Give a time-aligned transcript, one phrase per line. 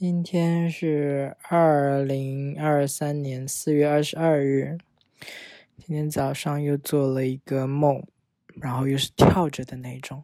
[0.00, 4.78] 今天是二零二三年四月二十二日。
[5.76, 8.04] 今天早上又做了一个梦，
[8.60, 10.22] 然后又是跳着的那种。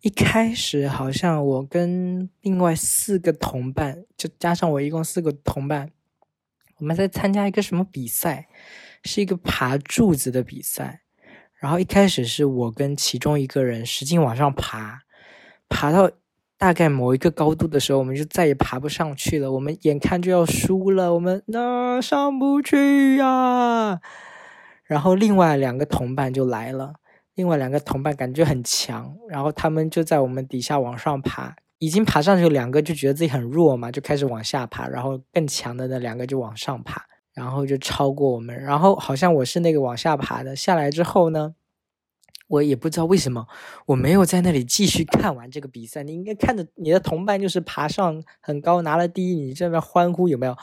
[0.00, 5.92] 一开始好像我跟另外四个同伴，就加上我一共四个同伴，
[6.78, 8.48] 我们在参加一个什么比赛，
[9.04, 11.02] 是一个爬柱子的比赛。
[11.54, 15.02] 然后一开始是我跟其中一个人使劲往上爬，
[15.68, 16.10] 爬到
[16.58, 19.52] 大概某一个高度的时候，我们就再也爬不上去了。
[19.52, 24.00] 我们眼看就要输了，我们那上不去呀。
[24.84, 26.94] 然后另外两个同伴就来了，
[27.34, 41.54] 另外两个同伴感觉很强，然后他们就在我们底下往上爬，已经爬上去两个就觉得自己很弱嘛，就开始往下爬，然后更强的那两个就往上爬，然后就超过我们，然后好像我是那个往下爬的，下来之后呢，
[42.46, 43.46] 我也不知道为什么
[43.86, 50.56] 我没有在那里继续看完这个比赛，你应该看着你的同伴就是爬上很高拿了第一，你这边欢呼有没有？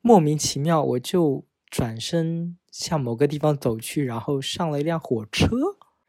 [0.00, 2.56] 莫名其妙我就转身。
[2.70, 5.48] 向某个地方走去，然后上了一辆火车。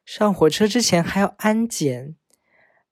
[0.05, 2.15] 上火车之前还要安检，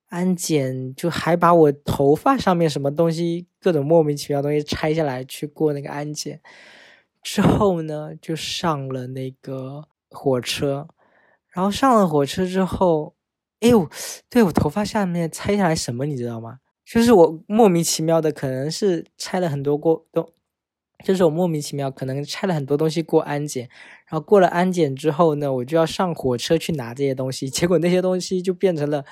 [0.08, 6.40] 安检就还把我头发上面什么东西，各种莫名其妙东西拆下来去过那个安检。
[7.22, 10.88] 之后呢，就上了那个火车。
[11.58, 13.16] 然后上了火车之后，
[13.58, 13.90] 哎呦，
[14.30, 16.60] 对我头发下面拆下来什么，你知道吗？
[16.86, 20.30] 就是我莫名其妙的，可能是拆了很多过都。
[21.04, 23.68] 就是我莫名其妙，可能拆了很多东西过安检，
[24.08, 29.04] 然后过了安检之后呢，我就要上火车去拿这些东西，结果那些东西就变成了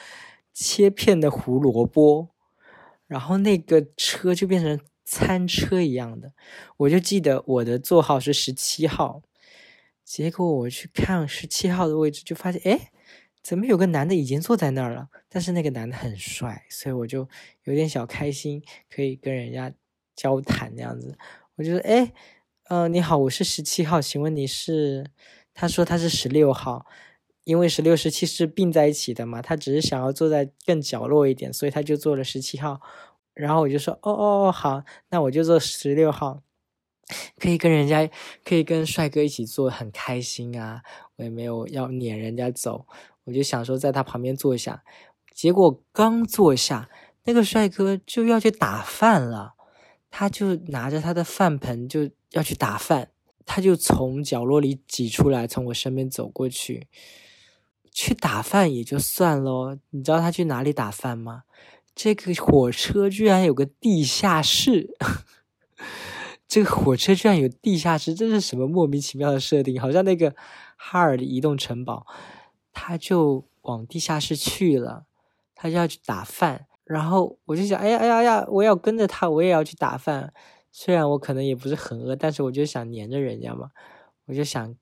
[0.55, 2.29] 切片的胡萝卜，
[3.09, 6.31] 然后那个车就变成餐车一样的。
[6.77, 9.23] 我就记得我的座号是十七号，
[10.07, 12.93] 结果我去看十七号的位置，就发现哎，
[13.43, 15.09] 怎么有个男的已经坐在那儿了？
[15.29, 17.29] 但是那个男的很帅，所以我就
[17.65, 19.73] 有点小开心，可以跟人家
[20.15, 21.19] 交谈那样子。
[21.57, 22.13] 我就说，哎，
[22.69, 25.11] 呃，你好，我是十七号，请问你是？
[25.53, 26.87] 他说他是十六号，
[27.43, 32.81] 因为十六、十七是并在一起的嘛，他只是想要坐在更角落一点，所以他就坐了十七号。
[33.35, 36.43] 然后我就说，哦哦哦，好，那我就坐十六号，
[37.39, 38.09] 可以跟人家，
[38.45, 40.83] 可以跟帅哥一起坐，很开心啊。
[41.17, 42.87] 我也没有要撵人家走，
[43.25, 44.83] 我就想说在他旁边坐下。
[45.33, 46.89] 结果刚坐下，
[47.25, 49.55] 那个帅哥就要去打饭了。
[50.11, 53.11] 他就拿着他的饭盆就要去打饭，
[53.45, 56.87] 他就从角落里挤出来，从我身边走过去，
[57.93, 59.79] 去打饭也就算了。
[59.91, 61.43] 你知道他去哪里打饭吗？
[61.95, 64.97] 这个火车居然有个地下室，
[66.49, 69.81] 这个火车居然有地下室，这是什么莫名其妙的设定？
[69.81, 70.35] 好像那个
[70.77, 72.07] 哈尔的移动城堡，
[72.73, 75.07] 他就往地下室去了，
[75.55, 76.67] 他就要去打饭。
[76.85, 80.33] 然后我就想，哎呀哎呀呀，我要跟着他，我也要去打饭。
[80.71, 83.71] 虽然我可能也不是很饿，但是我就想黏着人家嘛。
[84.27, 84.77] 我就想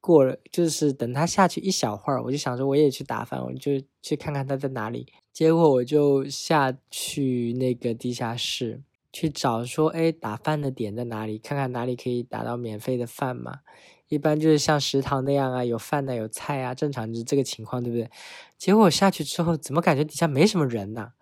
[0.00, 5.06] 过了，就是等他下去一小会儿，我就想着我也去打饭，我就去看看他在哪里。
[5.32, 8.82] 结果我就下去那个地下室
[9.18, 11.38] 去找，说，哎，打饭的点在哪里？
[11.38, 13.58] 看看哪里可以打到免费的饭嘛。
[14.06, 18.08] 一般就是像食堂那样啊，有饭的，有菜啊，正常是这个情况，对不对？
[18.56, 21.14] 结果我下去之后，怎么感觉底下没什么人呢？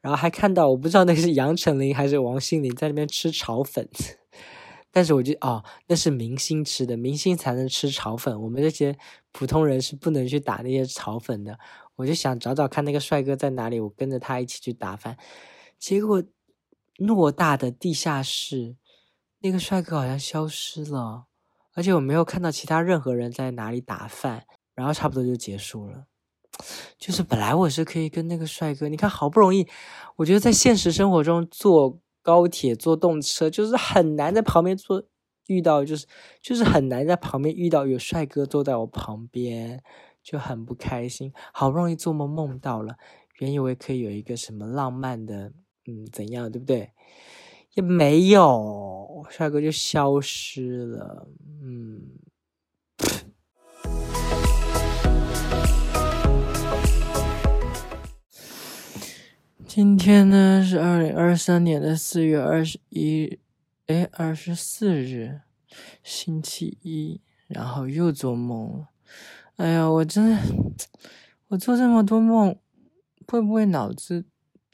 [0.00, 3.88] 然后还看到，我不知道那个是杨丞琳还是王心凌在那边吃炒粉，
[4.90, 8.98] 但是我就哦，那是明星吃的，明星才能吃炒粉，我们这些
[9.30, 11.56] 普通人是不能去打那些炒粉的。
[11.94, 15.16] 我就想找找看那个帅哥在哪里，我跟着他一起去打饭。
[15.78, 16.22] 结果
[16.98, 18.76] 偌大的地下室，
[19.40, 21.26] 那个帅哥好像消失了，
[21.74, 26.06] 而且我没有看到其他任何人在哪里打饭，然后差不多就结束了。
[26.96, 29.68] 就是本来我是可以跟那个帅哥，你看好不容易，
[30.16, 35.04] 我觉得在现实生活中坐高铁、坐动车就是很难在旁边坐
[35.48, 36.06] 遇到，就是
[36.40, 39.82] 就是很难在旁边遇到有帅哥坐在我旁边，
[40.22, 41.30] 就很不开心。
[41.52, 42.96] 好不容易做梦梦到了，
[43.38, 45.52] 原以为可以有一个什么浪漫的，
[45.88, 46.90] 嗯，怎样，对不对？
[47.74, 51.28] 也没有，帅哥就消失了，
[51.62, 52.02] 嗯。
[59.68, 63.38] 今天呢是二零二三年的四月二十一，
[63.86, 65.42] 哎，二十四日，
[66.02, 68.88] 星期一，然后又做梦了。
[69.56, 70.38] 哎呀，我真的，
[71.48, 72.58] 我做这么多梦，
[73.26, 74.24] 会不会脑子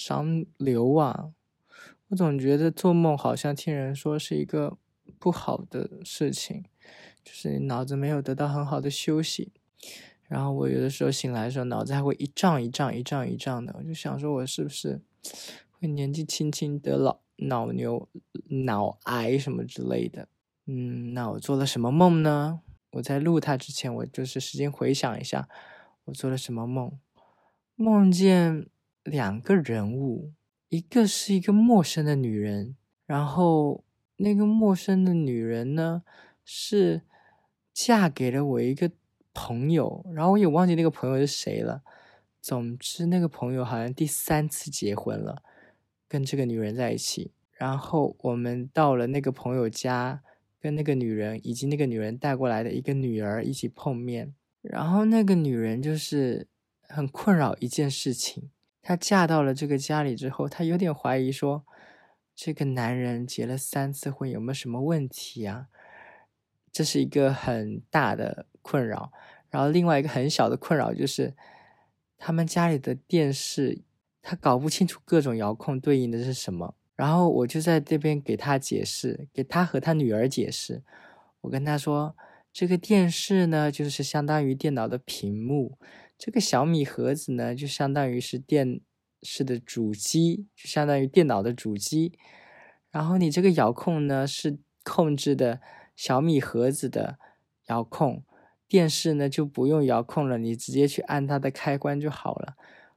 [0.05, 1.31] 长瘤啊？
[2.09, 4.77] 我总觉得做梦好像听人说是一个
[5.19, 6.65] 不好的事情，
[7.25, 9.53] 就是你脑子没有得到很好的休息。
[10.29, 15.01] 然后我有的时候醒来的时候，脑子还会一胀一胀一胀一胀的，我就想说，我是不是
[15.71, 18.09] 会年纪轻轻得老脑瘤、
[18.67, 20.29] 脑癌什么之类的。
[20.67, 22.61] 嗯，那我做了什么梦呢？
[22.93, 25.49] 我在录它之前，我就是时间回想一下，
[26.05, 26.93] 我做了什么梦？
[27.75, 28.67] 梦见
[29.05, 30.33] 两个人物，
[30.69, 32.77] 一个是一个陌生的女人，
[33.07, 33.85] 然后
[34.17, 36.03] 那个陌生的女人呢
[36.45, 37.03] 是
[37.73, 38.91] 嫁给了我一个
[39.35, 41.83] 朋友，然后我也忘记那个朋友是谁了。
[42.41, 45.43] 总之，那个朋友好像第三次结婚了，
[46.09, 47.31] 跟这个女人在一起。
[47.53, 50.23] 然后我们到了那个朋友家，
[50.61, 54.35] 跟那个女人以及那个女人带过来的一个女儿一起碰面。
[54.61, 56.49] 然后那个女人就是
[56.89, 58.51] 很困扰一件事情：
[58.82, 61.64] 她嫁到了这个家里之后，她有点怀疑说，
[62.34, 65.69] 这个男人结了三次婚有没有什么问题啊？
[66.70, 69.12] 这是一个很大的困扰。
[69.49, 71.34] 然后另外一个很小的困扰就是。
[72.25, 73.82] 他们家里的电视，
[74.23, 76.76] 他搞不清楚各种遥控对应的是什么。
[76.94, 80.84] 然后我就在这边给他解释，给他和他女儿解释。
[81.40, 82.14] 我跟他说，
[82.52, 85.76] 这个电视呢，就是相当于电脑的屏幕；
[86.25, 88.81] 这个小米盒子呢，就相当于是电
[89.25, 92.17] 视的主机，就相当于电脑的主机。
[92.93, 95.61] 然后你这个遥控呢，是控制的
[95.97, 97.19] 小米盒子的
[97.67, 98.23] 遥控。
[98.69, 102.55] 电视呢就不用遥控了，你直接去按它的开关就好了。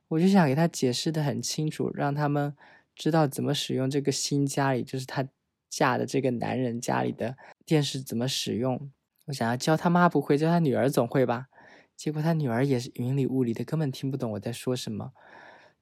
[0.10, 2.56] 我就想给他解释的很清楚，让他们
[2.94, 5.28] 知道怎么使用这个新家里，就是他
[5.68, 7.36] 嫁的这个男人家里的
[7.66, 8.92] 电视怎么使用。
[9.26, 11.48] 我想要教他妈不会，教他女儿总会吧。
[11.96, 15.12] 结果他女儿也是云里雾里的，根本听不懂我在说什么。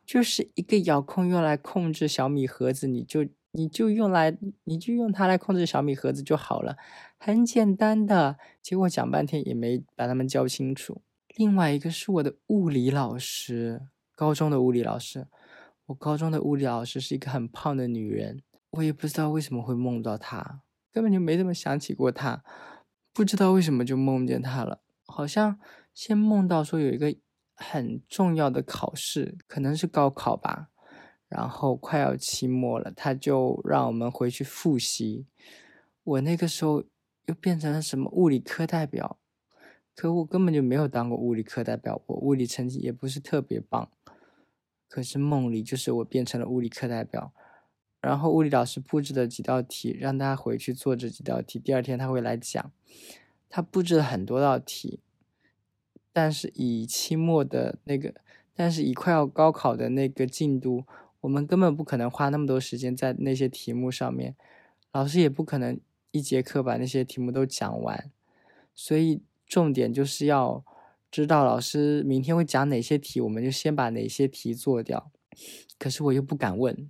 [0.06, 3.27] 就是一个遥控用来控制小米盒子，你就。
[3.56, 6.75] 你就用来，你就用它来控制小米盒子就好了，
[7.19, 8.39] 很简单的。
[8.63, 11.04] 结果讲半天也没把他们教清楚。
[11.36, 13.83] 另外一个是我的物理老师，
[14.15, 15.27] 高中的物理老师。
[15.86, 20.62] 我高中的物理老师是一个很胖的女人，我也不知道为什么会梦到她，
[20.92, 22.44] 根本就没怎么想起过她，
[23.13, 24.81] 不知道为什么就梦见她了。
[25.06, 25.60] 好像
[25.94, 27.16] 先梦到说有一个
[27.54, 30.69] 很重要的考试，可能是高考吧。
[31.28, 35.25] 然后快要期末了，他就让我们回去复习。
[36.04, 36.84] 我那个时候
[37.25, 39.18] 又变成了什么物理课代表，
[39.95, 43.89] 可我根本就没有当过物理课代表，我物理成绩也不是特别棒。
[44.88, 47.34] 可是梦里就是我变成了物理课代表，
[48.00, 51.57] 然后物理老师布置的几道题，让大家回去做这几道题。
[51.57, 52.72] 第二天他会来讲，
[53.50, 55.00] 他布置了很多道题，
[56.13, 58.13] 但是以期末的那个，
[58.56, 60.86] 但是以快要高考的那个进度。
[61.21, 64.36] 我们根本不可能花那么多时间在那些题目上面，
[64.92, 65.80] 老师也不可能
[66.12, 68.12] 一节课把那些题目都讲完，
[68.75, 70.65] 所以重点就是要
[71.10, 75.10] 知道老师明天会讲哪些题，我们就先把哪些题做掉。
[75.80, 76.89] 可是我又不敢问，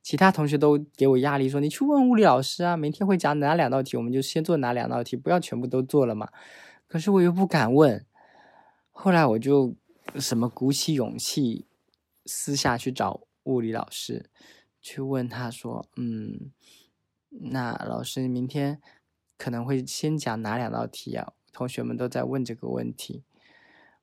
[0.00, 6.28] 其他同学都给我压力说：“你去问物理老师啊，明天会讲哪两道题，我们就先做哪两道题，不要全部都做了嘛。”
[6.86, 8.04] 可是我又不敢问，
[8.92, 9.74] 后来我就
[10.20, 11.66] 什么鼓起勇气
[12.24, 13.26] 私下去找。
[13.44, 14.30] 物理老师
[14.80, 16.52] 去问他说：“嗯，
[17.30, 18.80] 那老师明天
[19.36, 23.24] 可能会先讲哪两道题啊？”同学们都在问这个问题，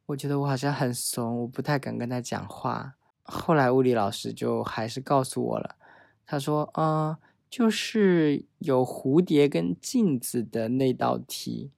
[0.08, 2.96] 我觉得我好像很怂，我不太敢跟他讲话。
[3.24, 5.78] 后来物理老师就还是告诉我了，
[6.26, 7.16] 他说：“嗯，
[7.50, 11.72] 就是有蝴蝶跟镜子的那道题。”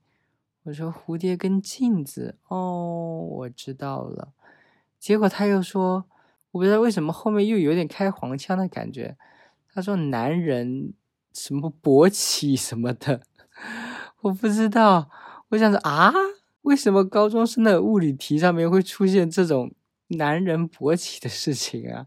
[0.64, 2.38] 我说：“蝴蝶跟镜子？
[2.48, 4.34] 哦，我知道了。”
[5.00, 6.06] 结果他又说。
[6.52, 9.16] 我不知道为什么后面又有点开黄腔的感觉。
[9.74, 10.94] 他说：“男人
[11.32, 13.22] 什么勃起什么的，
[14.20, 15.10] 我不知道。”
[15.48, 16.12] 我想说啊，
[16.64, 19.74] 为什么高中生的物理题上面会出现这种
[20.08, 22.06] 男人勃起的事情啊？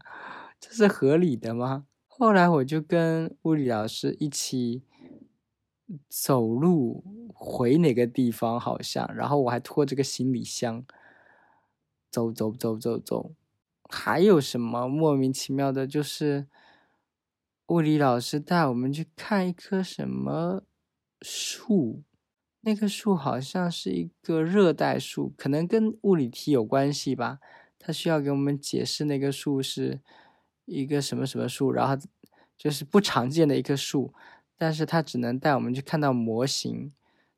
[0.59, 1.85] 这是合理的吗？
[2.05, 4.83] 后来我就跟物理老师一起
[6.09, 10.85] 走路回哪个地方，好像，然后我还拖着个行李箱，
[12.09, 13.31] 走走走走走。
[13.87, 15.85] 还有什么莫名其妙的？
[15.85, 16.47] 就是
[17.67, 20.63] 物理老师带我们去看一棵什么
[21.21, 22.01] 树，
[22.61, 27.39] 那棵树好像是一个热带树，可能跟物理题有关系吧。
[27.77, 30.01] 他需要给我们解释那个树是
[30.65, 31.95] 一个什么什么树，然后
[32.57, 34.11] 就是不常见的一棵树，
[34.57, 36.93] 但是他只能带我们去看到模型。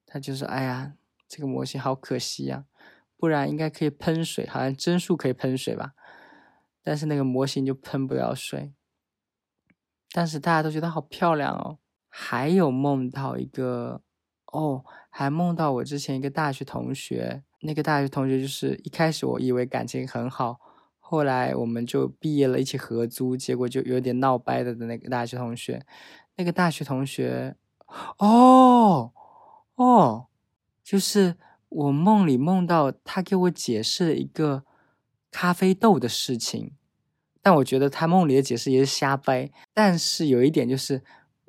[0.06, 0.94] 他就说：“哎呀，
[1.28, 2.66] 这个模型好可惜呀，
[3.18, 5.94] 不然应该可以喷水，好像真树可以喷水吧。”
[6.82, 8.72] 但是那个模型就喷不了水，
[10.14, 11.80] 但是大家都觉得好漂亮哦。
[12.08, 14.02] 还有梦到一个
[14.54, 20.62] 哦，还梦到我之前一个大学同学，那个大学同学就是一开始我以为感情很好，
[20.98, 25.86] 后来我们就毕业了，一起合租，结果就有点闹掰的那个大学同学，
[26.38, 27.56] 那个大学同学，
[28.20, 29.12] 哦
[29.76, 30.28] 哦，
[30.84, 31.36] 就是
[31.70, 34.64] 我梦里梦到他给我解释了一个
[35.32, 36.74] 咖啡豆的事情，
[37.42, 39.52] 但我觉得他梦里的解释也是瞎掰。
[39.74, 41.04] 但是有一点就是，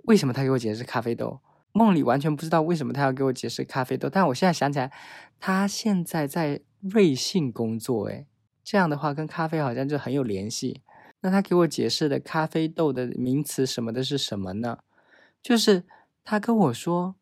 [0.05, 1.41] 为什么他给我解释咖啡豆？
[1.73, 4.09] 梦里完全不知道为什么他要给我解释咖啡豆。
[4.09, 4.91] 但我现在想起来，
[5.39, 8.27] 他现在在瑞幸工作，诶，
[8.65, 10.81] 这样的话，跟咖啡好像就很有联系。
[11.21, 14.79] 那他给我解释的咖啡豆的名词什么的是什么呢？
[15.43, 15.85] 就是
[16.23, 17.17] 他跟我说，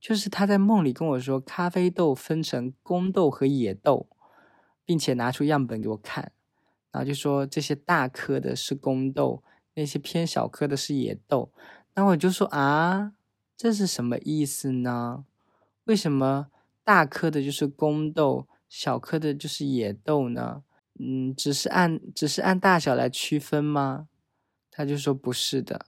[0.00, 4.08] 就是他在梦里跟我说，咖啡豆分成公豆和野豆，
[4.84, 6.32] 并且拿出样本给我看，
[6.92, 9.42] 然后就说这些大颗的是公豆，
[9.74, 11.52] 那些偏小颗的是野豆。
[11.94, 13.14] 那我就说啊，
[13.56, 15.24] 这是什么意思呢？
[15.84, 16.48] 为什么
[16.82, 20.62] 大颗的就是公豆，小颗的就是野豆呢？
[20.98, 24.08] 嗯，只是按只是按大小来区分吗？
[24.70, 25.86] 他就说不是的。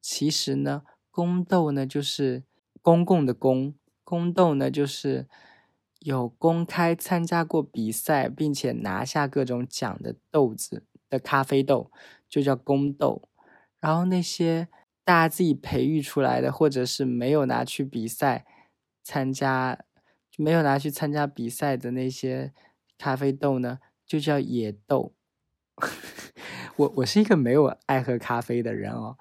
[0.00, 2.44] 其实呢，公豆呢就是
[2.80, 5.28] 公共的公，公豆呢就是
[6.00, 11.90] 有公开参加过比赛并且拿下各种奖的豆子的咖啡豆，
[12.28, 13.28] 就叫公豆。
[13.80, 14.68] 然后那些
[15.04, 18.46] 大家自己培育出来的，或者是没有拿去比赛
[19.02, 19.78] 参加，
[20.36, 22.52] 没有拿去参加比赛的那些
[22.96, 23.78] 咖啡豆呢？
[24.10, 25.14] 就叫野豆，
[26.74, 29.16] 我我是一个没有爱喝咖啡的人哦，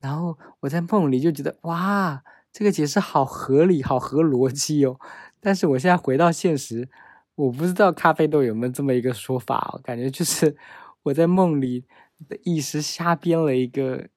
[0.00, 2.22] 然后我在梦里就觉得哇，
[2.52, 5.00] 这个解释好合理，好合逻辑哦。
[5.40, 6.86] 但是我现在回到现实，
[7.36, 10.54] 我不知道咖啡豆有没有这么一个说法哦，感觉就是
[11.04, 11.86] 我在梦里
[12.28, 14.10] 的意识瞎编了一个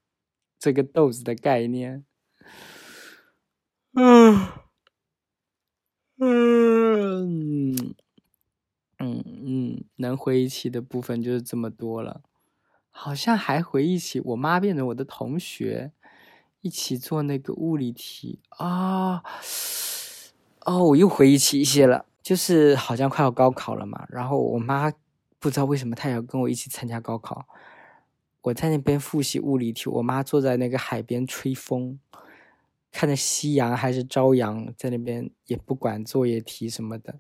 [0.60, 2.04] 这个豆子的概念。
[3.94, 4.36] 嗯
[6.20, 7.96] 嗯。
[9.00, 12.22] 嗯嗯，能回忆起的部分就是这么多了，
[12.90, 15.92] 好像还回忆起我妈变成我的同学，
[16.62, 19.24] 一起做那个物理题啊。
[20.66, 24.92] 哦，我又回忆起一些了，就是好像快要高考了嘛，然后我妈
[25.40, 27.46] 不知道为什么她要跟我一起参加高考，
[28.42, 32.00] 我在那边复习物理题，我妈坐在那个海边吹风，
[32.92, 37.16] 看着夕阳还是朝阳，在那边也不管作业题什么的。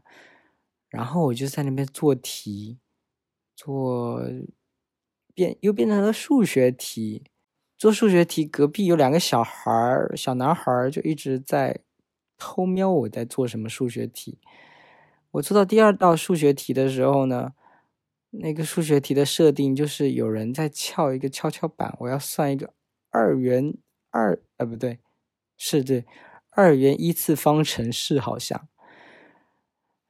[0.89, 2.79] 然后我就在那边做题，
[3.55, 4.21] 做
[5.33, 7.23] 变又变成了数学题。
[7.77, 11.81] 做数学题，隔壁有两个小孩儿，小男孩儿就一直在
[12.35, 14.39] 偷瞄我在做什么数学题。
[15.31, 17.51] 我做到第二道数学题的时候呢，
[18.31, 22.73] 那个数学题的设定就是有人在撬一个跷跷板，我要算一个
[23.11, 23.75] 二元
[24.09, 24.97] 二，呃，不对，
[25.55, 26.05] 是对
[26.49, 28.67] 二元一次方程式，好像。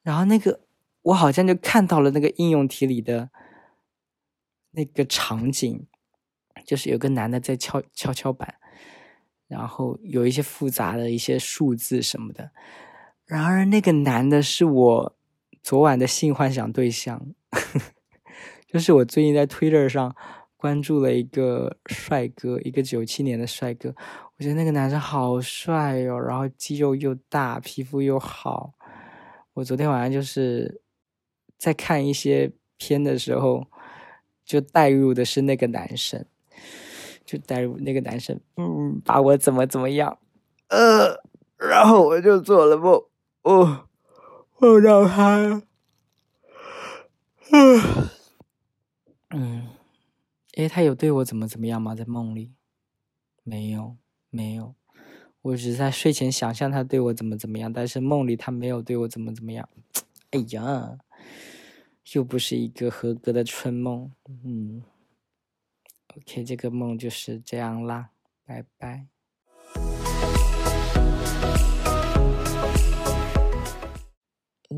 [0.04, 0.67] 然后那个。
[1.08, 3.30] 我好像就看到了那个应用题里的
[4.72, 5.88] 那个场景，
[6.66, 8.56] 就是有个男的在敲跷跷板，
[9.48, 12.52] 然后有一些复杂的一些数字什么的。
[13.26, 15.18] 然而，那个男的是我
[15.64, 17.26] 昨晚的性幻想对象，
[18.68, 20.14] 就是我最近在 Twitter 上
[20.58, 23.96] 关注了一个帅哥，一个九七年的帅哥。
[24.38, 28.74] 我觉得那个男生好帅哟，然后肌肉又大，皮肤又好。
[29.54, 30.82] 我昨天晚上就是。
[31.58, 33.68] 在看一些片的时候，
[34.46, 36.26] 就带入的是那个男生，
[37.26, 40.20] 就带入那个男生，嗯，把我怎么怎么样，
[40.70, 41.22] 呃，
[41.58, 43.04] 然后我就做了梦，
[43.44, 43.88] 哦，
[44.60, 45.64] 梦到他，
[47.52, 47.82] 嗯，
[49.30, 49.68] 嗯，
[50.56, 51.96] 诶，他有对我怎么怎么样吗？
[51.96, 52.52] 在梦里，
[53.44, 53.98] 没有，
[54.30, 54.76] 没有，
[55.42, 59.68] 我只是在睡前想象他对我怎么怎么样，但是梦里他没有对我怎么怎么样，
[60.32, 60.98] 哎呀。
[62.14, 64.10] 又不是一个合格的春梦，
[64.46, 64.82] 嗯
[66.16, 68.12] ，OK，这个梦就是这样啦，
[68.46, 69.08] 拜拜。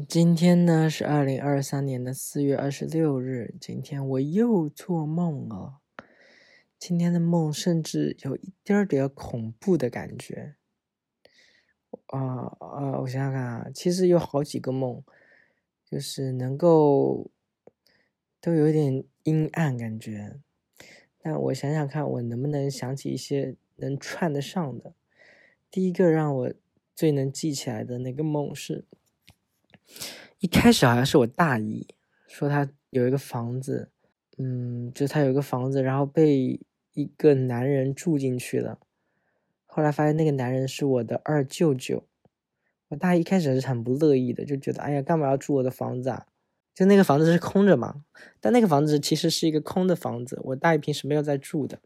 [0.07, 5.81] 今天呢是二零二三年的四月二十六日，今天我又做梦了。
[6.79, 10.55] 今天的梦甚至有一点点恐怖的感觉。
[12.07, 15.03] 啊啊，我想想看啊，其实有好几个梦。
[15.89, 17.31] 就是能够
[18.39, 20.35] 都有点阴暗感觉，
[21.19, 24.93] 但我想想看，我能不能想起一些能串得上的。
[25.71, 26.53] 第一个让我
[26.95, 28.85] 最能记起来的那个梦是，
[30.39, 31.87] 一开始好像是我大姨
[32.27, 33.89] 说她有一个房子，
[34.37, 36.59] 嗯，就她有一个房子，然后被
[36.93, 38.79] 一个男人住进去了，
[39.65, 42.03] 后来发现那个男人是我的二舅舅。
[42.89, 46.27] 我大姨一开始是很不乐意的，就觉得哎呀，干嘛要住我的房子啊？
[46.75, 48.03] 就那个房子是空着嘛，
[48.39, 51.79] 但那个房子其实是一个空的房子，我大姨平时没有在住的，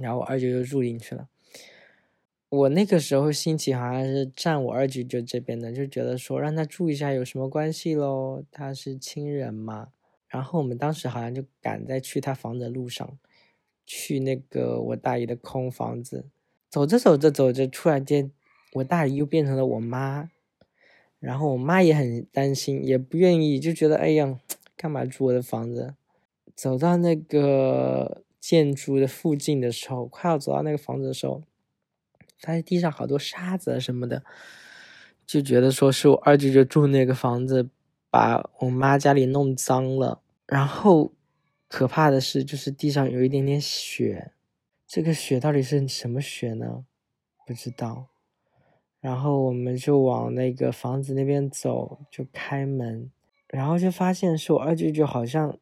[0.00, 1.28] 然后我二舅就住进去了。
[2.48, 9.88] 我那个时候心情好像是站我二舅舅这边的，就觉得说让他住一下有什么关系喽，他是亲人嘛。
[10.28, 13.18] 然后我们当时好像就赶在去他房子的路上，
[13.84, 16.26] 去那个我大姨的空房子，
[16.70, 18.30] 走着走着走着，突然间
[18.72, 20.30] 我大姨又变成了我妈，
[21.18, 24.38] 然后我妈也很担心，也不愿意，就觉得哎呀，
[24.76, 25.94] 干嘛住我的房子？
[26.54, 31.42] 走到那个建筑的附近的时候，快要走到那个房子的时候。
[32.38, 34.24] 发现地上好多沙子什么的，
[35.24, 37.70] 就觉得说是我二舅舅住那个房子，
[38.10, 40.20] 把我妈家里弄脏了。
[40.48, 41.12] 然后
[41.68, 44.32] 可怕的是，就是地上有一点点血，
[44.88, 46.84] 这个血到底是什么血呢？
[47.46, 48.08] 不知道。
[49.02, 53.10] 然后我们就往那个房子那边走，就开门，
[53.48, 55.58] 然后就发现是我二舅舅好像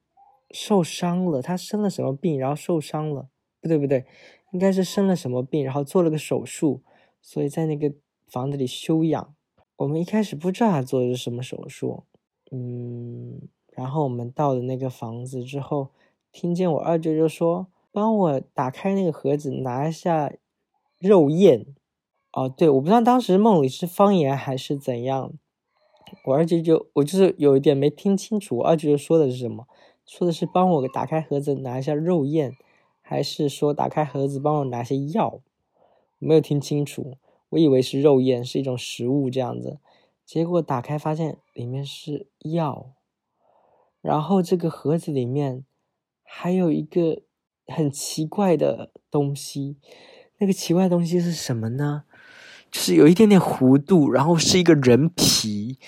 [0.51, 3.29] 受伤了，他生了什么病，然后受伤了。
[3.63, 4.05] 不对，不对。
[4.53, 6.83] 应该是生了什么病，然后做了个手术，
[7.23, 7.93] 所以在那个
[8.29, 9.35] 房子里休养。
[9.77, 12.03] 我们一开始不知道他做的是什么手术，
[12.51, 15.89] 嗯，然后我们到了那个房子之后，
[16.31, 20.31] 听见我二舅舅说：“帮我打开那个盒子，拿一下
[20.99, 21.65] 肉燕。”
[22.33, 25.33] 哦，对，我不知道当时梦里是方言还是怎样。
[26.25, 29.67] 我二舅舅，我就是有一点没听清楚，二舅舅说的是什么？
[30.07, 32.57] 说的是帮我打开盒子，拿一下肉燕。
[33.03, 35.41] 还是说打开盒子帮我拿些药，
[36.21, 37.17] 没有听清楚，
[37.49, 39.81] 我以为是肉燕，是一种食物这样子，
[40.25, 42.93] 结果打开发现里面是药，
[44.01, 45.65] 然后这个盒子里面
[46.23, 47.23] 还有一个
[47.67, 49.77] 很奇怪的东西，
[50.39, 52.05] 那个奇怪的东西是什么呢？
[52.71, 55.79] 就是有一点点弧度，然后是一个人皮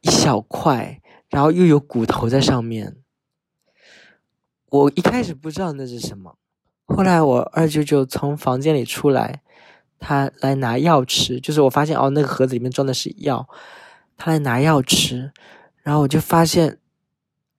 [0.00, 2.96] 一小块，然后又有骨头在上面。
[4.70, 6.36] 我一开始不知道那是什么。
[6.86, 9.42] 后来我二舅舅从房间里出来，
[9.98, 13.48] 他来拿药吃，就是我发现哦，那个盒子里面装的是药，
[14.16, 15.32] 他来拿药吃，
[15.82, 16.78] 然后我就发现，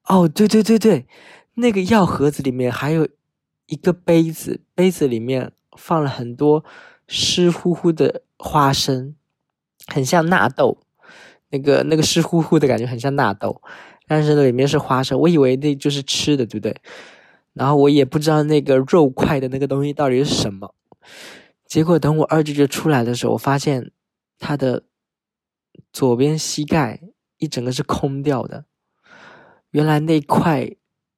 [0.05, 1.07] 哦，对对对对，
[1.55, 3.07] 那个药盒子里面还有
[3.65, 6.63] 一个杯子，杯子里面放了很多
[7.07, 9.15] 湿乎乎的花生，
[9.87, 10.79] 很像纳豆，
[11.49, 13.61] 那个那个湿乎乎的感觉很像纳豆，
[14.07, 16.75] 但是里面是花生，我以为那就是吃的，对不对？
[17.53, 20.73] 然后我也不知道那个肉块的那个东西到底是什么，
[21.65, 23.91] 结果等我二舅舅出来的时候，我发现
[24.39, 24.83] 他的
[25.91, 27.01] 左边膝盖
[27.37, 28.65] 一整个是空掉的，
[29.71, 30.69] 原来那块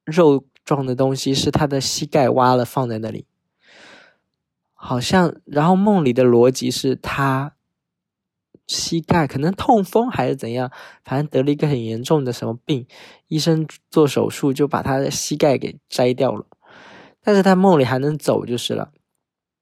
[0.06, 3.27] 肉状的东西是他的膝盖挖了放在那里，
[4.88, 7.54] 好像然后梦里的逻辑是他。
[8.67, 10.69] 膝盖可能痛风还是怎样，
[11.06, 12.86] 反正得了一个很严重的什么病，
[13.30, 16.45] 医生做手术就把他的膝盖给摘掉了，
[17.21, 18.91] 但是他梦里还能走就是了，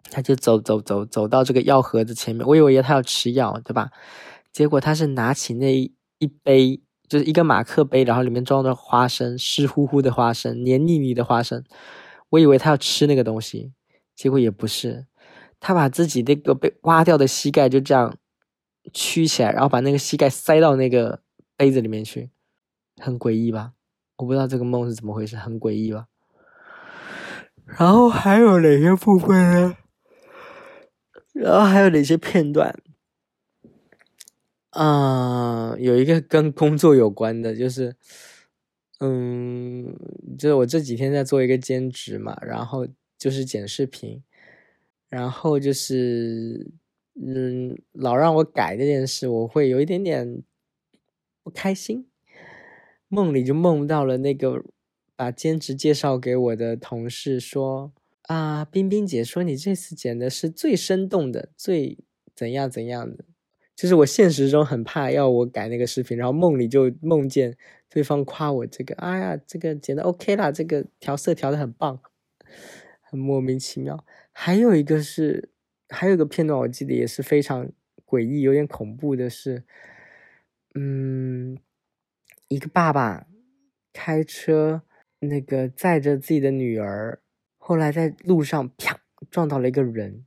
[0.10, 3.92] 他就走走走走到这个药盒子前面，我以为他要吃药，对吧？
[4.52, 11.64] 结果他是拿起那一杯，就是一个马克杯，然后里面装的花生，湿乎乎的花生，黏腻腻的花生，
[12.30, 13.72] 我以为他要吃那个东西，
[14.16, 15.06] 结果也不是，
[15.66, 18.16] 他把自己那个被挖掉的膝盖就这样。
[18.94, 21.20] 曲起来，然后把那个膝盖塞到那个
[21.58, 22.30] 杯子里面去，
[23.02, 23.74] 很诡异吧？
[24.18, 26.06] 我不知道这个梦是怎么回事，很诡异吧？
[27.66, 29.76] 然后还有哪些部分呢？
[31.34, 32.78] 然后还有哪些片段？
[34.70, 37.96] 啊，有一个跟工作有关的，就是，
[39.00, 39.98] 嗯，
[40.38, 44.22] 就是我这几天在做一个兼职嘛，然后就是剪视频，
[45.16, 46.72] 然后就是。
[47.18, 50.44] 嗯，老让我改这件事，我会有一点点
[51.42, 52.10] 不开心。
[53.08, 54.62] 梦里就梦到了那个
[55.16, 57.94] 把兼职介绍给我的同事说
[58.28, 61.98] ：“啊，冰冰姐说你这次剪的是最生动的，最
[62.36, 63.24] 怎样怎样的。”
[63.78, 67.56] 就是我现实中很怕要我改那个视频，然后梦里就梦见
[67.90, 72.02] 对方夸我这个：“哎呀，这个剪的 OK 啦，这个调色调的很棒。”
[73.08, 74.04] 很莫名其妙。
[74.38, 75.50] 还有一个是。
[75.88, 77.70] 还有一个片段，我记得也是非常
[78.08, 79.64] 诡异、有点恐怖的是，
[80.74, 81.60] 嗯，
[82.48, 83.28] 一个爸爸
[83.94, 84.82] 开车，
[85.20, 87.22] 那个载着自己的女儿，
[87.60, 90.26] 后来在路上啪撞到了一个人，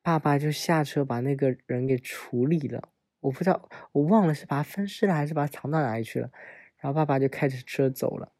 [0.00, 2.88] 爸爸就下车把那个人给处理了。
[3.20, 6.30] 我不知道，我忘了是把他分尸了还是把他藏到哪里去了。
[6.78, 8.32] 然后爸爸就开着车走了，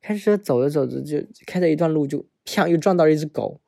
[0.00, 3.60] 开车走着走着就开着一段路就啪又撞到了一只狗。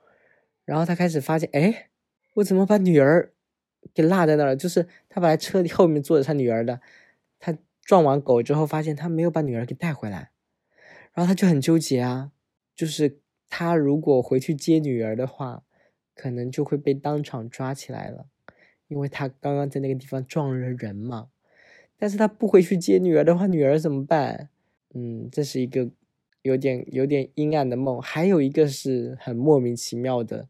[0.66, 1.88] 然后他开始发现，哎，
[2.34, 3.32] 我怎么把女儿
[3.94, 4.56] 给落在那儿了？
[4.56, 6.82] 就是他本来车 后面坐着他女儿的，
[7.38, 10.32] 他撞完狗之后，发现他没有把女儿给带回来，
[11.14, 12.32] 然后他就很纠结啊，
[12.74, 15.62] 就是他如果回去接女儿的话，
[16.14, 18.26] 可能就会被当场抓起来了，
[18.88, 21.28] 因为他刚刚在那个地方撞了人嘛。
[21.98, 24.50] 但是他不回去接女儿的话，女儿怎么办？
[24.94, 25.88] 嗯，这是一个
[26.42, 28.02] 有点有点阴暗的梦。
[28.02, 30.48] 还有一个是很莫名其妙的，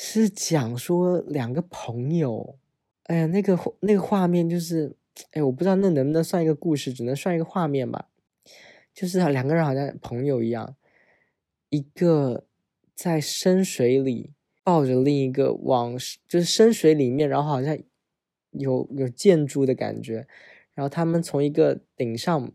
[0.00, 2.56] 是讲说两个朋友，
[3.02, 4.94] 哎呀，那个那个画面就是，
[5.32, 8.08] 哎，我不知道那能不能算一个故事，只能算一个画面吧。
[8.94, 10.76] 就是两个人好像朋友一样，
[11.70, 12.46] 一个
[12.94, 14.30] 在深水里
[14.62, 17.76] 抱着另一个往，就是深水里面，然后好像。
[18.52, 20.26] 有有建筑的感觉，
[20.72, 22.50] 然后他们从一个顶上，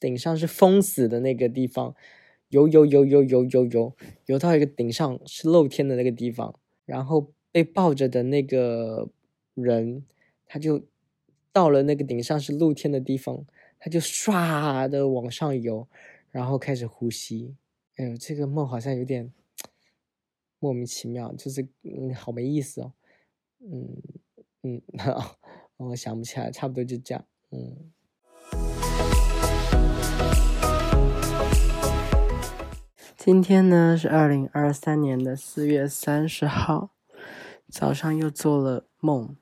[0.00, 1.94] 顶上是封死的那个地方，
[2.48, 3.92] 游游游游游游游
[4.24, 9.08] 游到一个顶上是露天的那个地方，然后被抱着的那个
[9.54, 10.04] 人，
[10.46, 10.82] 他就
[11.52, 13.44] 到了那个顶上是露天的地方，
[13.78, 15.88] 他就唰的往上游，
[16.30, 17.54] 然后开始呼吸。
[17.96, 19.32] 哎呦，这个梦好像有点
[20.58, 22.92] 莫名其妙，就是嗯，好没意思哦，
[23.60, 24.02] 嗯。
[24.66, 24.80] 嗯，
[25.76, 27.22] 我想不起来，差不多就这样。
[27.50, 27.92] 嗯，
[33.24, 36.90] 今天呢是二零二三年的四月三十号，
[37.70, 39.34] 早上又做了梦，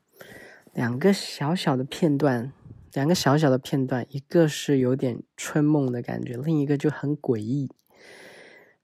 [0.72, 2.52] 两个小小的片段，
[2.92, 7.72] 两个小小的片段，一个是有点春梦的感觉，另一个就很诡异。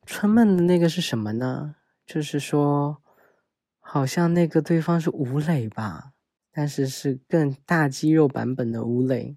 [0.05, 1.77] 春梦的那个是什么呢？
[2.05, 3.01] 就是说，
[3.79, 6.11] 好像那个对方是吴磊吧。
[6.51, 9.37] 但是是更大肌肉版本的吴磊。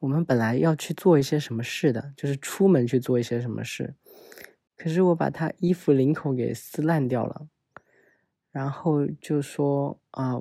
[0.00, 3.94] 我们本来要去做一些什么事的，就是出门去做一些什么事。
[4.82, 7.46] 可是我把他衣服领口给撕烂掉了，
[8.50, 10.40] 然后就说啊，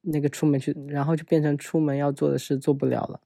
[0.00, 3.20] 那个出门去，然后就变成出门要做的事做不了了，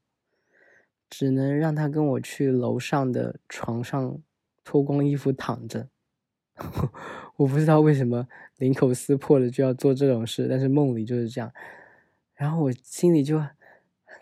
[1.09, 4.19] 只能让他跟我去楼上的床上
[4.65, 5.89] 脱光衣服躺着。
[7.37, 11.53] 我不知道为什么领口撕破了就要做这种事，但是梦里就是这样。
[12.35, 13.49] 然后我心里就很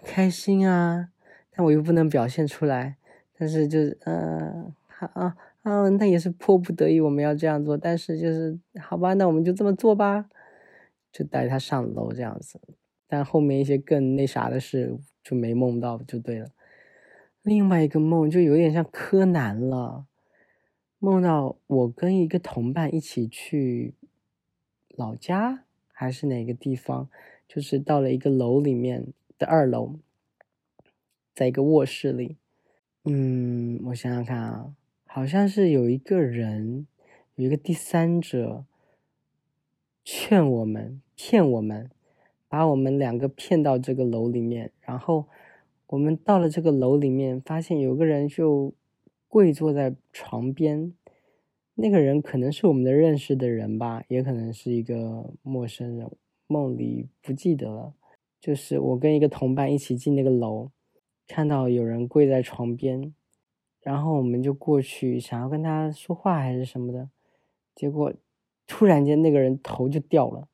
[0.04, 1.08] 开心啊，
[1.50, 2.98] 但我又不能表现出来。
[3.38, 5.36] 但是就是，嗯，好啊，
[5.68, 7.76] 嗯，那也是迫不得已我们要这样做。
[7.76, 10.30] 但是就是好吧，那我们就这么做吧，
[11.12, 12.58] 就带他上楼这样子。
[13.06, 16.50] 但后面一些更那啥的事就没梦到，就对了。
[17.42, 20.06] 另外一个梦就有点像柯南了。
[20.98, 23.94] 梦到我跟一个同伴一起去
[24.96, 27.08] 老家，还是哪个地方？
[27.46, 29.06] 就是到了一个楼里面
[29.38, 29.94] 的二楼，
[31.34, 32.36] 在一个卧室里。
[33.04, 34.74] 嗯，我想想看啊，
[35.08, 36.86] 好像是有一个人，
[37.34, 38.64] 有一个第三者
[40.04, 41.90] 劝我们、骗我们，
[42.48, 44.70] 把我们两个骗到这个楼里面。
[44.82, 45.26] 然后
[45.88, 48.72] 我们到了这个楼里面，发现有个人就。
[49.30, 50.94] 跪坐在床边，
[51.74, 56.10] 那个人可能是我们的认识的人吧，也可能是一个陌生人。
[56.46, 57.92] 梦里不记得了，
[58.40, 60.70] 就是我跟一个同伴一起进那个楼，
[61.26, 63.12] 看到有人跪在床边，
[63.88, 67.08] 然后我们就过去想要跟他说话还是什么的，
[67.74, 68.12] 结果
[68.66, 70.46] 突然间那个人头就掉了，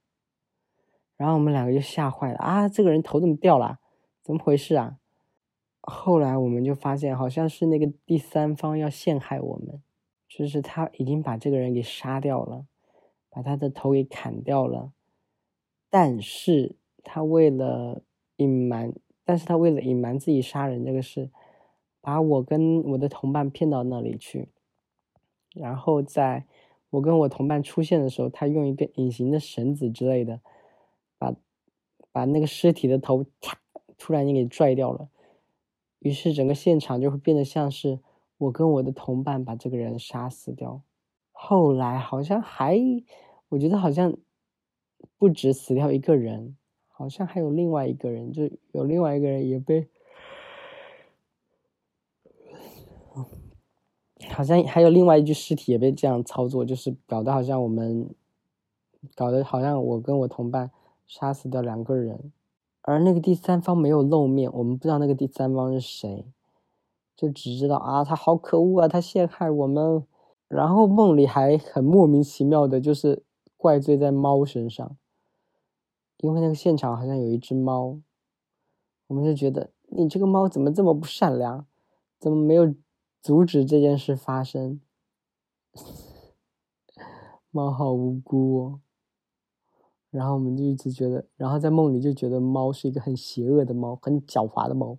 [1.16, 2.68] 然后我们两个就吓坏了啊！
[2.68, 3.80] 这个人头怎么掉了？
[4.22, 4.98] 怎么回事啊？
[5.80, 9.82] 后来我们就发现，好像是那个第三方要陷害我们，
[10.28, 12.66] 就是他已经把这个人给杀掉了，
[13.28, 14.92] 把他的头给砍掉了，
[15.90, 18.00] 但是他为了
[18.36, 18.94] 隐瞒，
[19.24, 21.32] 但是他为了隐瞒自己杀人这个事，
[22.04, 24.48] 把我跟我的同伴骗到那里去，
[25.54, 26.44] 然后在
[26.90, 30.42] 我跟我同伴出现的时候，他用一个隐形的绳子之类的，
[31.16, 31.34] 把
[32.12, 33.24] 把那个尸体的头
[33.96, 35.08] 突然间给拽掉了。
[36.00, 38.00] 于是整个现场就会变得像是
[38.36, 40.82] 我跟我的同伴把这个人杀死掉。
[41.32, 42.78] 后来好像还，
[43.48, 44.14] 我觉得好像
[45.16, 46.54] 不止死掉一个人，
[46.86, 49.88] 好像还有另外一个人，就有另外一个人也被，
[54.34, 58.10] 好像还有另外一具尸体也被这样操作，就是搞得好像我们，
[59.14, 60.70] 搞得好像我跟我同伴
[61.06, 62.32] 杀死掉两个人。
[62.82, 66.26] 而那个第三方没有露面，我们不知道那个第三方是谁，
[67.16, 70.04] 就只知道啊，他好可恶啊，他陷害我们。
[70.46, 73.24] 然后梦里还很莫名其妙的，就是
[73.56, 74.96] 怪罪在猫身上，
[76.18, 77.98] 因为那个现场好像有一只猫，
[79.08, 81.66] 我们就觉得你这个猫怎么这么不善良，
[82.20, 82.72] 怎么没有
[83.24, 84.82] 阻止这件事发生？
[87.50, 88.80] 猫好无辜哦。
[90.10, 94.98] 然后我们就一直觉得，然后在梦里就觉得猫是一个很邪恶的猫，很狡猾的猫。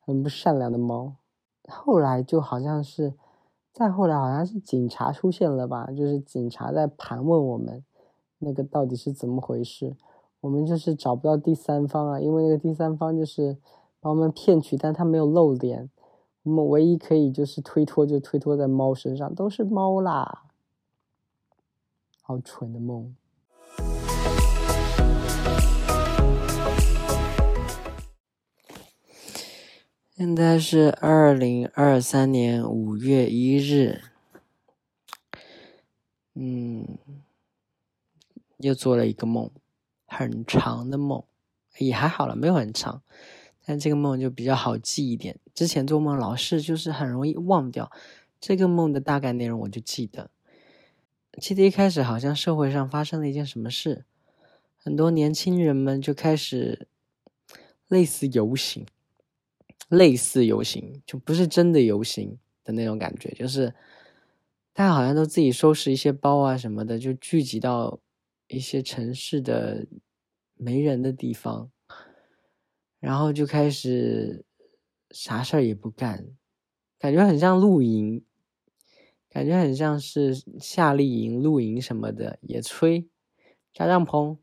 [0.00, 1.16] 很不善良的猫。
[1.66, 3.14] 后来就好像是，
[3.72, 7.82] 再后来好像是警察出现了吧，就是警察在盘问我们，
[8.40, 9.96] 那个到底是怎么回事？
[10.42, 13.56] 我们就是找不到第三方啊，因为那个第三方就是
[14.00, 15.88] 把我们骗取，但他没有露脸。
[16.44, 20.42] 我们唯一可以就是推脱，就推脱在猫身上，都是猫啦。
[22.20, 23.16] 好蠢的梦。
[30.14, 34.02] 现在是二零二三年五月一日，
[36.34, 36.98] 嗯，
[38.58, 39.50] 又做了一个梦，
[40.06, 41.24] 很长的梦，
[41.78, 43.00] 也还好了，没有很长。
[43.64, 45.38] 但这个梦就比较好记一点。
[45.54, 47.90] 之前做梦老是就是很容易忘掉，
[48.40, 50.30] 这个梦的大概内容我就记得。
[51.40, 54.04] 记得一开始好像社会上发生了一件什么事，
[54.76, 56.86] 很多年轻人们就开始
[57.88, 58.86] 类似游行，
[59.88, 63.74] 类似游行就不是真的游行的那种感觉，就是
[64.72, 67.98] 大家好像都自己收拾一些包啊什么的，就聚集到
[68.46, 69.84] 一些城市的
[70.54, 71.70] 没人的地方。
[73.04, 74.46] 然后就开始
[75.10, 76.24] 啥事儿也不干，
[76.98, 78.24] 感觉很像露营，
[79.28, 83.08] 感觉很像是夏令营、露营什么的，野炊
[83.74, 84.38] 扎帐篷。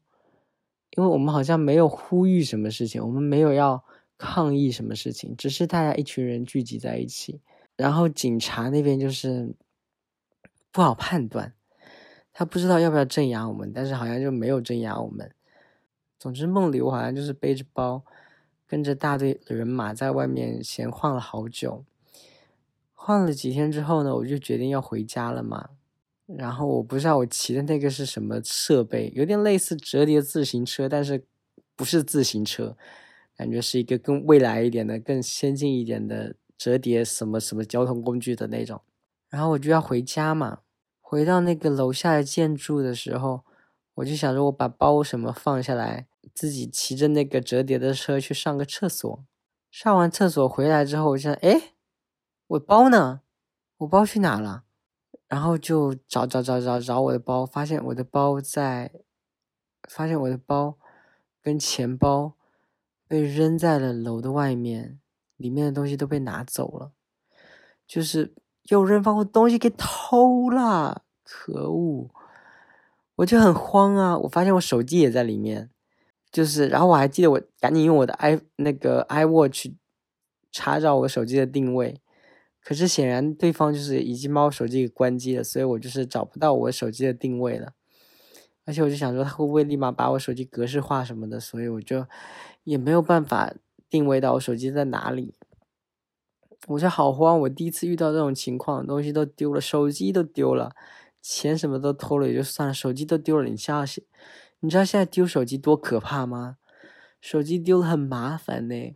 [0.91, 3.83] 因为我们好像没有呼吁什么事情，我们没有要
[4.19, 7.41] 抗议什么事情，只是大家一群人聚集在一起。
[7.75, 9.55] 然后警察那边就是
[10.71, 11.55] 不好判断，
[12.31, 15.33] 他不知道要不要镇压我们，但是好像就没有镇压我们。
[16.19, 18.05] 总之梦里我好像就是背着包。
[18.71, 21.83] 跟着大队人马在外面闲晃了好久，
[22.93, 25.71] 晃了几天之后呢，我就决定要回家了嘛。
[26.25, 31.25] 然后我不知道我骑的那个是什么设备，有点类似折叠自行车，但是
[31.75, 32.77] 不是自行车，
[33.35, 38.79] 感觉是一个更未来一点的、更先进一点的折叠什么什么交通工具的那种。
[39.27, 40.59] 然后我就要回家嘛，
[41.01, 43.41] 回到那个楼下的建筑的时候，
[43.95, 46.07] 我就想着我把包什么放下来。
[46.33, 49.25] 自己骑着那个折叠的车去上个厕所，
[49.69, 51.73] 上完厕所回来之后，我想，哎，
[52.47, 53.21] 我包呢？
[53.77, 54.63] 我包去哪了？
[55.27, 58.91] 然后就找找找找找我的包，发现我的包在，
[59.87, 60.77] 发现我的包
[61.41, 62.33] 跟钱包
[63.07, 64.99] 被扔在了楼的外面，
[65.37, 66.91] 里面的东西都被拿走了，
[67.87, 72.09] 就是有人把我东西给偷了，可恶！
[73.15, 75.69] 我就很慌啊，我发现我手机也在里面。
[76.31, 79.73] 就是，然后我还记得，我赶紧用我的 i 那个 iWatch
[80.51, 81.99] 查找我手机的定位，
[82.63, 87.73] 可是显然对方就是已经把我手机给关机了，所以我就是找不到我手机的定位了。
[88.63, 92.05] 而且我就想说，他会不会立马把我手机格式化什么的，所以我就
[92.63, 93.53] 也没有办法
[93.89, 95.33] 定位到我手机在哪里。
[96.67, 100.75] 我就好慌，我第一次遇到这种情况，东西都丢了，手机都丢了，
[101.21, 104.05] 钱什么都偷了也就算了，手机都丢了，你下去。
[104.61, 106.57] 你知道现在丢手机多可怕吗？
[107.19, 108.95] 手机丢了很麻烦呢。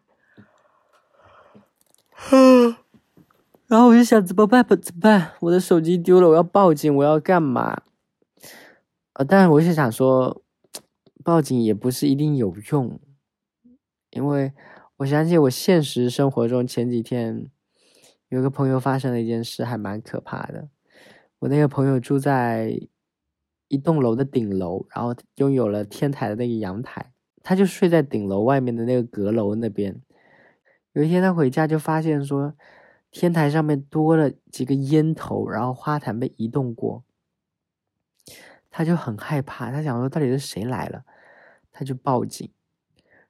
[3.68, 4.64] 然后我就想怎么办？
[4.68, 5.34] 怎么办？
[5.42, 7.82] 我的手机丢了，我要报警，我要干嘛？
[9.14, 10.44] 呃，但是我是想说，
[11.24, 13.00] 报警也不是一定有用，
[14.12, 14.54] 因为
[14.98, 17.50] 我相信我现实生活中前几天
[18.30, 20.70] 有个朋友发生了一件事，还蛮可怕的。
[21.40, 22.88] 我那个朋友住在。
[23.68, 30.02] 一栋楼的顶楼，然后拥有了天台的那个阳台，他就睡在顶楼外面的那个阁楼那边。
[30.94, 32.54] 有一天他回家就发现说，
[33.12, 37.04] 天台上面多了几个烟头，然后花坛被移动过，
[38.70, 41.04] 他就很害怕，他想说到底是谁来了，
[41.72, 42.50] 他就报警，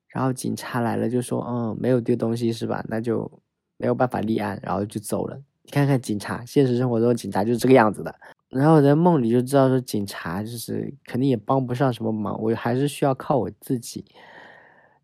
[0.08, 2.86] 然后警察来了就说，嗯，没有丢东西是吧？
[2.88, 3.32] 那就
[3.78, 5.42] 没有办法立案，然后就走了。
[5.66, 8.16] 你看看警察，现实生活中警察就是这个样子的。
[8.50, 14.06] 然后我在梦里就知道说，警察就是肯定也帮不上什么忙，我还是需要靠我自己。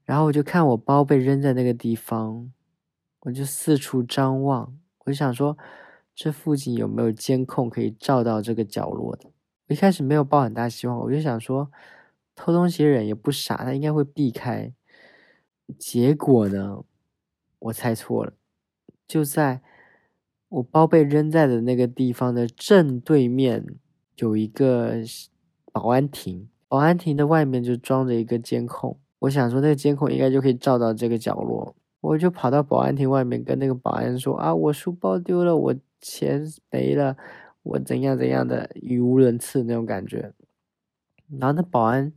[0.06, 2.52] 然后我就看我包被扔在那个地方，
[3.22, 5.58] 我就四处张望，我就想说，
[6.14, 9.26] 这附近有没有监控可以照到这个角落的？
[9.68, 11.72] 我一开始没有抱很大希望，我就想说，
[12.36, 14.72] 偷东西的人也不傻，他应该会避开。
[15.80, 16.84] 结果呢，
[17.60, 18.34] 我猜错了，
[19.08, 19.62] 就在。
[20.52, 23.66] 我包被扔在的那个地方的正对面
[24.18, 24.96] 有一个
[25.72, 28.98] 保安亭，保安亭的外面就装着一个监控。
[29.20, 31.74] 我想说，那个监控应该就可以照到这个角落。
[32.02, 37.16] 我就跑到保安亭外面跟那个保安说：“啊，我书包丢了，我钱没了，
[37.64, 40.34] 我怎样怎样的，语无伦次那种感觉。”
[41.40, 42.12] 然后那保安，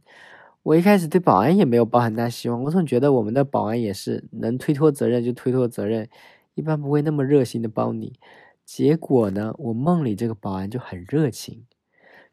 [0.64, 6.08] 我一开始对保安也没有抱很大希望，我总觉得我们的保安也是能推脱责任就推脱责任，
[6.54, 8.18] 一般不会那么热心的帮你。
[8.64, 11.66] 结果呢，我梦里这个保安就很热情，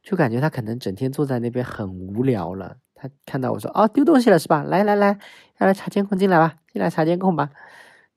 [0.01, 2.77] 就感觉他可能整天坐在那边很无聊了。
[2.95, 4.63] 他看到我说：“哦，丢东西了是吧？
[4.63, 5.17] 来来来，
[5.59, 7.49] 要来查监控，进来吧，进来查监控吧，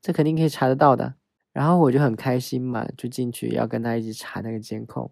[0.00, 1.14] 这肯定可以查得到的。”
[1.52, 5.10] 然后我就很开心嘛，就进去要跟他一起查那个监控。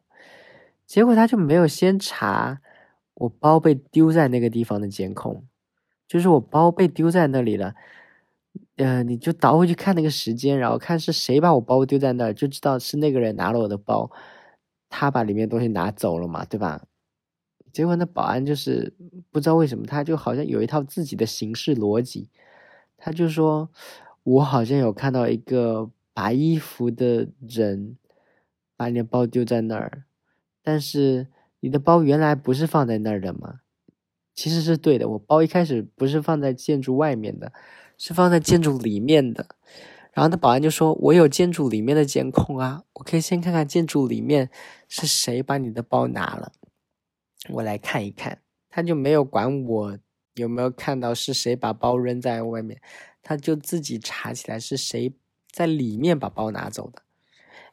[0.86, 2.60] 结果他就没有先查。
[3.14, 5.44] 我包被丢在那个地方的监控，
[6.08, 7.74] 就是我包被丢在那里了。
[8.76, 14.10] 呃，你就倒回去看那个时间，然后看是谁把我包丢在那儿，就知道是那个人拿了我的包，
[14.88, 16.84] 他把里面东西拿走了嘛，对吧？
[17.72, 18.94] 结果那保安就是
[19.30, 22.28] 不知道为什么，他就好像有一套自己的行事逻辑，
[22.96, 23.70] 他就说
[24.22, 27.96] 我好像有看到一个白衣服的人
[28.76, 30.04] 把你的包丢在那儿，
[30.62, 31.28] 但是。
[31.64, 33.60] 你的包原来不是放在那儿的吗？
[34.34, 37.52] 其实是对的，我包一开始不是放在建筑外面的，
[38.04, 39.46] 是放在建筑里面的。
[40.12, 44.50] 然后那保安就说：“我有建筑里面的监控啊，我可以先看看建筑里面
[44.88, 46.50] 是谁把你的包拿了，
[47.50, 49.98] 我来看一看。”他就没有管我
[50.34, 52.80] 有没有看到是谁把包扔在外面，
[53.22, 55.14] 他就自己查起来是谁
[55.52, 57.02] 在里面把包拿走的。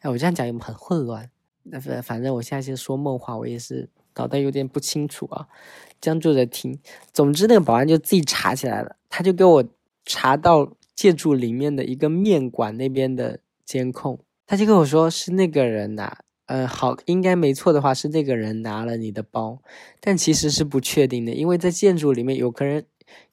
[0.02, 1.32] 哎，我这样讲有没有很混乱？
[1.64, 5.48] 那反反正我现在先说梦话，我也是搞得有点不清楚啊，
[6.00, 6.80] 将就着听。
[7.12, 9.64] 总之，那个保安就自己查起来了，他就给我
[10.06, 19.62] 查到建筑里面的一个面馆那边的监控，他就跟我说是那个人拿，嗯，好，应该没错的话是那个人拿了你的包，
[20.00, 22.84] 但其实是不确定的，因为在建筑里面有可能，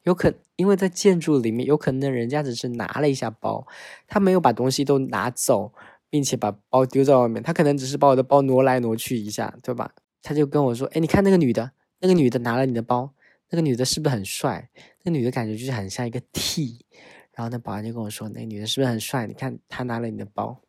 [0.03, 3.67] 有可因为在建筑里面有可能人家只是拿了一下包，
[4.07, 5.73] 他没有把东西都拿走。
[6.09, 9.91] 并且把包丢在外面，他可能只是把我的包挪来挪去一下，对吧？
[10.23, 13.11] 他就跟我说：“哎，你看那个女的，那个女的拿了你的包，
[13.49, 14.69] 那个女的是不是很帅？
[15.07, 16.85] 那女的感觉就是很像一个 T。”
[17.33, 19.25] 然后那保安就跟我说：“那女的是不是很帅？
[19.25, 20.61] 你看她拿了你的包。”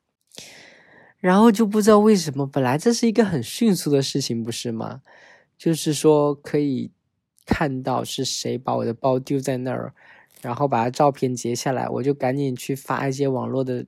[1.19, 5.03] 然后就不知道为什么，本来这是一个很迅速的事情，不是吗？
[5.57, 6.93] 就是说可以
[7.45, 9.93] 看到是谁把我的包丢在那儿，
[10.41, 13.85] 然后把他照片截下来，我就赶紧去发一些网络的。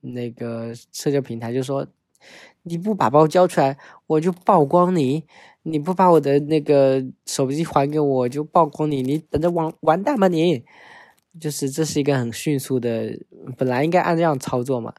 [0.00, 1.84] 那个社交平台就说
[2.62, 5.24] ：“你不把包交出来，我就曝光你；
[5.62, 9.02] 你不把我的那个手机还给我，就曝光你。
[9.02, 10.64] 你等着完完蛋吧你！
[11.40, 13.18] 就是这是一个很迅速的，
[13.56, 14.94] 本来应该按这样操作嘛。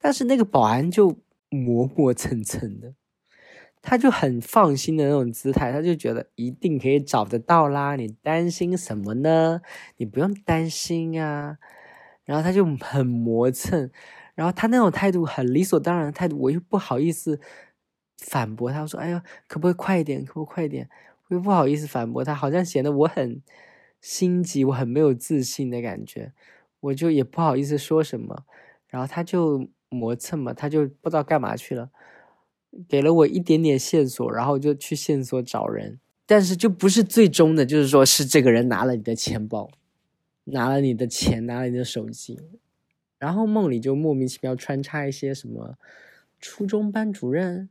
[0.00, 1.16] 但是那个保安就
[1.48, 2.92] 磨磨蹭蹭的，
[3.82, 7.96] 他就很放心的那种姿态，他就觉得一定可以找得到啦。
[7.96, 9.60] 你担心什么呢？
[9.96, 11.56] 你不用担心啊。
[12.24, 13.90] 然后他就很磨蹭。”
[14.38, 17.40] 然后他那种态度很理所当然的态度，我又不好意思
[18.18, 20.24] 反驳他，我说：“哎呀，可不可以快一点？
[20.24, 20.88] 可不可以快一点？”
[21.26, 23.42] 我又不好意思反驳他，好像显得我很
[24.00, 26.32] 心急，我很没有自信的感觉，
[26.78, 28.44] 我就也不好意思说什么。
[28.86, 31.90] 然后他就磨蹭嘛，他就不知道干嘛去了，
[32.88, 39.68] 给了我一点点线索，然后就去线索找人，但是就不是最终的，就是说是这个人拿了你的钱包，
[40.44, 42.38] 拿了你的钱，拿了你的手机。
[43.18, 45.76] 然后梦里就莫名其妙穿插一些什么
[46.40, 47.68] 初中班主任，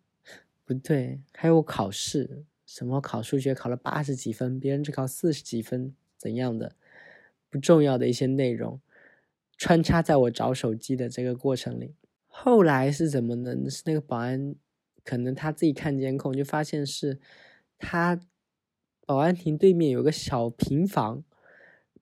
[0.66, 6.76] 不对，还有考试，什么考数学考了八十几分，别人只考四十几分，怎样的
[7.50, 8.82] 不重要的一些内容，
[9.58, 11.96] 穿插在我找手机的这个过程里。
[12.28, 13.70] 后来是怎么呢？
[13.70, 14.54] 是那个保安，
[15.06, 17.20] 可能他自己看监控就发现是
[17.80, 18.20] 他
[19.06, 21.24] 保安亭对面有个小平房，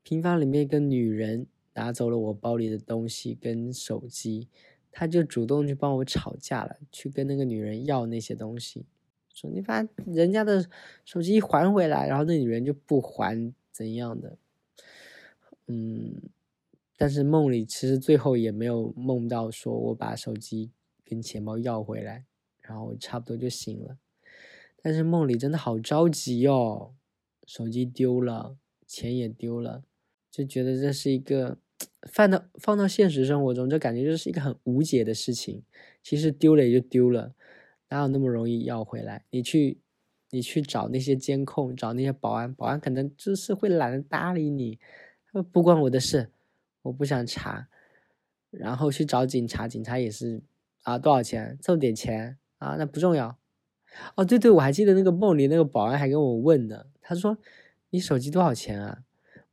[0.02, 1.46] 平房里面一个女人。
[1.76, 4.48] 拿走了我包里的东西跟手机，
[4.92, 8.86] 他就主动去帮我吵架了，去跟那个女人要那些东西，
[9.34, 10.66] 说你把人家的
[11.04, 14.38] 手机还回来，然后那女人就不还怎样的，
[15.68, 16.16] 嗯，
[16.96, 20.72] 但是梦里其实最后也没有梦到说我把手机
[21.04, 22.24] 跟钱包要回来，
[22.62, 23.98] 然后差不多就醒了，
[24.82, 26.94] 但是梦里真的好着急哦，
[27.46, 28.56] 手机丢了，
[28.88, 29.84] 钱也丢了，
[30.32, 31.58] 就觉得这是一个。
[32.12, 35.64] 放到放到现实生活中，就感觉就是一个很无解的事情。
[36.04, 37.34] 其实丢了也就丢了，
[37.90, 39.26] 哪有那么容易要回来？
[39.32, 39.80] 你去，
[40.30, 44.80] 你去找那些监控，找那些保安，保安可能就是会懒得搭理你，
[45.52, 46.30] 不关我的事，
[46.84, 47.68] 我不想查。
[48.52, 50.42] 然后去找警察，警察也是
[50.84, 51.58] 啊，多少钱？
[51.62, 53.38] 这么点钱啊，那不重要。
[54.16, 57.38] 哦，对对，我还记得那个梦里那个保安还跟我问呢，他说
[57.90, 59.00] ：“你手机多少钱啊？”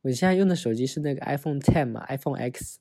[0.03, 2.79] 我现在用的手机是那个 iPhone Ten 嘛，iPhone X。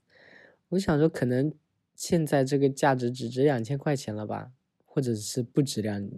[0.69, 1.53] 我想说，可能
[1.95, 4.53] 现在这个价值只值两千块钱了吧，
[4.85, 6.09] 或者是不值两，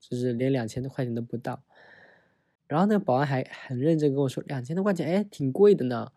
[0.00, 1.62] 就是连两千多块钱都不到。
[2.66, 6.12] 然后那个保安还很认真跟我说两千多块钱，哎，挺贵的呢。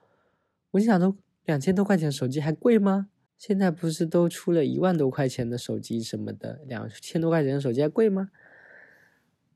[0.72, 3.10] 我就想说，两千多块钱手机还贵吗？
[3.38, 8.32] 现在不是都出了一万多块钱的手机什么的，两千多块钱的手机还贵吗？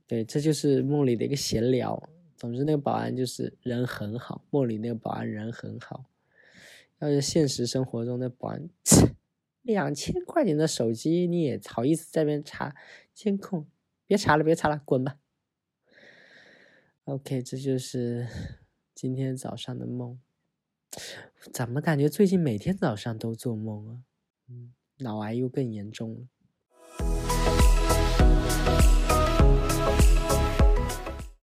[0.06, 2.10] 对，这就是梦里的一个闲聊。
[2.42, 6.06] 总之，那个保安就是人很好，梦里那个保安人很好。
[6.98, 8.68] 要是现实生活中的保安，
[9.62, 12.76] 两千块钱的手机你也好意思在那边查
[13.14, 13.68] 监控？
[14.08, 15.20] 别查了，别查了，滚吧。
[17.04, 18.28] OK，这就是
[18.96, 20.20] 今天早上的梦。
[21.54, 24.02] 怎么感觉最近每天早上都做梦啊？
[24.50, 26.22] 嗯，脑癌又更严重了。